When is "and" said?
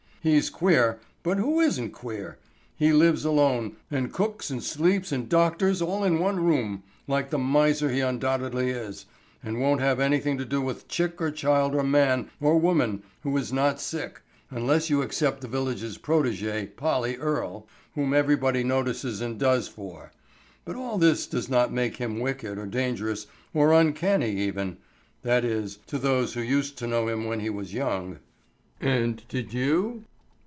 3.89-4.13, 4.51-4.61, 5.11-5.27, 9.43-9.59, 19.21-19.39, 28.79-29.23